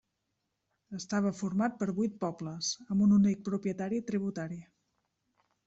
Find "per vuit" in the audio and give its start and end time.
1.83-2.17